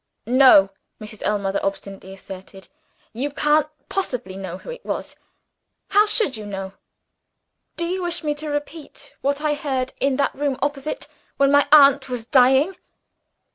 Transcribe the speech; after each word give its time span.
"No," 0.25 0.71
Mrs. 0.99 1.21
Ellmother 1.23 1.59
obstinately 1.63 2.11
asserted, 2.11 2.69
"you 3.13 3.29
can't 3.29 3.67
possibly 3.87 4.35
know 4.35 4.57
who 4.57 4.71
it 4.71 4.83
was! 4.83 5.15
How 5.89 6.07
should 6.07 6.35
you 6.35 6.43
know?" 6.47 6.73
"Do 7.77 7.85
you 7.85 8.01
wish 8.01 8.23
me 8.23 8.33
to 8.33 8.49
repeat 8.49 9.13
what 9.21 9.41
I 9.41 9.53
heard 9.53 9.93
in 9.99 10.15
that 10.15 10.33
room 10.33 10.57
opposite, 10.59 11.07
when 11.37 11.51
my 11.51 11.67
aunt 11.71 12.09
was 12.09 12.25
dying?" 12.25 12.77